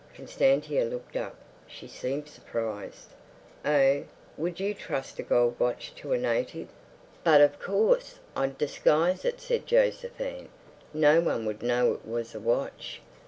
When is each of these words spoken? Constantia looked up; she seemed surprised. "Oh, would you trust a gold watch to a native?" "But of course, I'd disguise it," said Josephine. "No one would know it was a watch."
Constantia 0.15 0.83
looked 0.83 1.15
up; 1.15 1.35
she 1.67 1.87
seemed 1.87 2.27
surprised. 2.27 3.09
"Oh, 3.63 4.05
would 4.35 4.59
you 4.59 4.73
trust 4.73 5.19
a 5.19 5.21
gold 5.21 5.59
watch 5.59 5.93
to 5.97 6.11
a 6.11 6.17
native?" 6.17 6.69
"But 7.23 7.39
of 7.39 7.59
course, 7.59 8.15
I'd 8.35 8.57
disguise 8.57 9.25
it," 9.25 9.39
said 9.39 9.67
Josephine. 9.67 10.49
"No 10.91 11.19
one 11.21 11.45
would 11.45 11.61
know 11.61 11.93
it 11.93 12.03
was 12.07 12.33
a 12.33 12.39
watch." 12.39 12.99